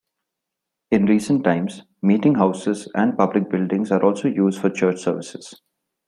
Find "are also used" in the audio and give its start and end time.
3.91-4.59